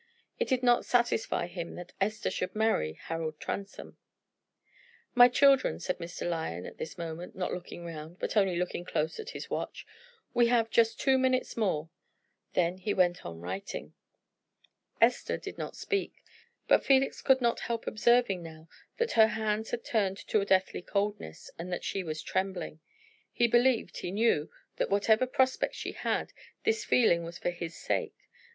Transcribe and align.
It 0.39 0.47
did 0.47 0.63
not 0.63 0.83
satisfy 0.83 1.45
him 1.45 1.75
that 1.75 1.93
Esther 2.01 2.31
should 2.31 2.55
marry 2.55 2.93
Harold 2.93 3.39
Transome. 3.39 3.97
"My 5.13 5.27
children," 5.27 5.79
said 5.79 5.99
Mr. 5.99 6.27
Lyon 6.27 6.65
at 6.65 6.79
this 6.79 6.97
moment, 6.97 7.35
not 7.35 7.53
looking 7.53 7.85
round, 7.85 8.17
but 8.17 8.35
only 8.35 8.55
looking 8.55 8.83
close 8.83 9.19
at 9.19 9.29
his 9.29 9.51
watch, 9.51 9.85
"we 10.33 10.47
have 10.47 10.71
just 10.71 10.99
two 10.99 11.19
minutes 11.19 11.55
more." 11.55 11.91
Then 12.53 12.79
he 12.79 12.95
went 12.95 13.23
on 13.27 13.41
writing. 13.41 13.93
Esther 14.99 15.37
did 15.37 15.59
not 15.59 15.75
speak, 15.75 16.23
but 16.67 16.83
Felix 16.83 17.21
could 17.21 17.39
not 17.39 17.59
help 17.59 17.85
observing 17.85 18.41
now 18.41 18.69
that 18.97 19.11
her 19.11 19.27
hands 19.27 19.69
had 19.69 19.83
turned 19.85 20.17
to 20.29 20.41
a 20.41 20.45
deathly 20.45 20.81
coldness, 20.81 21.51
and 21.59 21.71
that 21.71 21.83
she 21.83 22.03
was 22.03 22.23
trembling. 22.23 22.79
He 23.31 23.45
believed, 23.47 23.97
he 23.97 24.09
knew, 24.09 24.49
that 24.77 24.89
whatever 24.89 25.27
prospects 25.27 25.77
she 25.77 25.91
had, 25.91 26.33
this 26.63 26.83
feeling 26.83 27.23
was 27.23 27.37
for 27.37 27.51
his 27.51 27.77
sake. 27.77 28.15